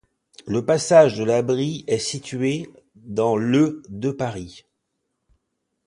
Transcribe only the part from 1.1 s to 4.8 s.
de la Brie est situé dans le de Paris.